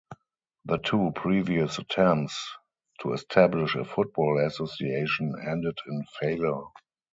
The 0.65 0.79
two 0.79 1.11
previous 1.13 1.77
attempts 1.77 2.53
to 3.03 3.13
establish 3.13 3.75
a 3.75 3.85
Football 3.85 4.43
Association 4.43 5.35
ended 5.45 5.77
in 5.85 6.03
failure. 6.19 6.63